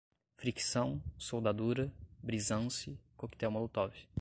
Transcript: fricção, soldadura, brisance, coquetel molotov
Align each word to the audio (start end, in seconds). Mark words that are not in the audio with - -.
fricção, 0.35 0.99
soldadura, 1.19 1.93
brisance, 2.23 2.97
coquetel 3.15 3.51
molotov 3.51 3.93